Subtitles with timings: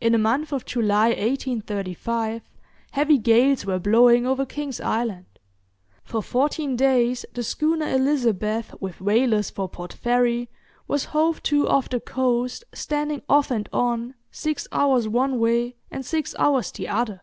[0.00, 2.42] In the month of July, 1835,
[2.92, 5.26] heavy gales were blowing over King's Island.
[6.04, 10.48] For fourteen days the schooner 'Elizabeth', with whalers for Port Fairy,
[10.86, 16.06] was hove to off the coast, standing off and on, six hours one way and
[16.06, 17.22] six hours the other.